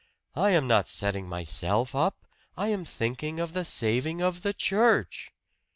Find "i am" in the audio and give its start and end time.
0.35-0.65, 2.57-2.85